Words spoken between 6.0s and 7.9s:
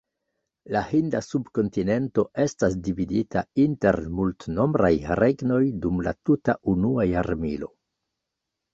la tuta unua jarmilo.